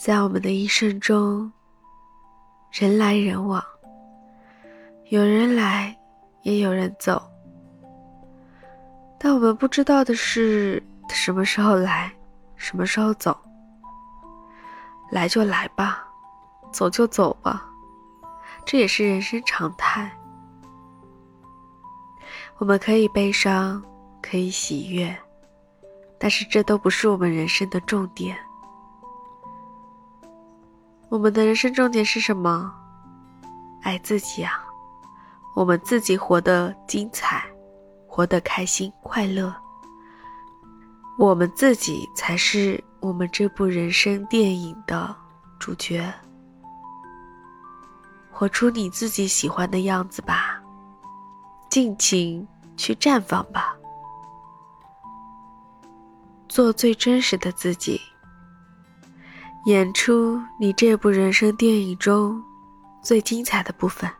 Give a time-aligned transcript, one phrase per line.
[0.00, 1.52] 在我们的一生中，
[2.72, 3.62] 人来人往，
[5.10, 5.94] 有人来，
[6.40, 7.22] 也有人走。
[9.18, 12.10] 但我们不知道的是，他什么时候来，
[12.56, 13.36] 什么时候走。
[15.10, 16.02] 来就来吧，
[16.72, 17.68] 走就走吧，
[18.64, 20.10] 这也是人生常态。
[22.56, 23.84] 我们可以悲伤，
[24.22, 25.16] 可以喜悦，
[26.18, 28.36] 但是这都不是我们人生的重点。
[31.08, 32.72] 我们的人生重点是什么？
[33.82, 34.64] 爱自己啊！
[35.56, 37.44] 我们自己活得精彩，
[38.06, 39.54] 活得开心快乐。
[41.18, 45.14] 我们自己才是我们这部人生电影的
[45.58, 46.12] 主角。
[48.30, 50.62] 活出你自己喜欢的样子吧，
[51.68, 53.76] 尽情去绽放吧，
[56.50, 58.00] 做最真实的自己。
[59.66, 62.42] 演出你这部人生电影中
[63.02, 64.10] 最精彩的部分。